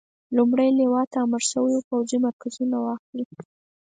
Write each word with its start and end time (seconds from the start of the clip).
لومړۍ 0.35 0.69
لواء 0.79 1.05
ته 1.11 1.17
امر 1.25 1.41
شوی 1.51 1.73
وو 1.75 1.87
پوځي 1.89 2.17
مرکزونه 2.25 2.77
واخلي. 2.81 3.25